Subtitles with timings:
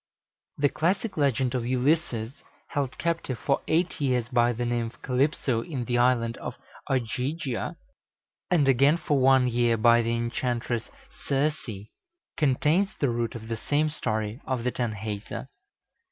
[0.57, 2.33] The classic legend of Ulysses,
[2.69, 6.55] held captive for eight years by the nymph Calypso in the Island of
[6.89, 7.75] Ogygia,
[8.49, 11.69] and again for one year by the enchantress Circe,
[12.35, 15.45] contains the root of the same story of the Tanhäuser.